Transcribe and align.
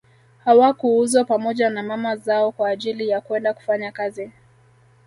Hawakuuzwa 0.45 1.23
pamoja 1.23 1.69
na 1.69 1.83
mama 1.83 2.15
zao 2.15 2.51
kwa 2.51 2.69
ajili 2.69 3.09
ya 3.09 3.21
kwenda 3.21 3.53
kufanya 3.53 3.91
kazi 3.91 4.31